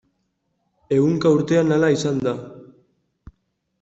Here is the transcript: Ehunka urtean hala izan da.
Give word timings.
Ehunka 0.97 1.33
urtean 1.35 1.75
hala 1.75 1.91
izan 1.99 2.21
da. 2.29 2.37